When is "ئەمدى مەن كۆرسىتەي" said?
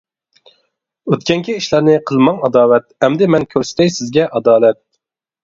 3.09-3.95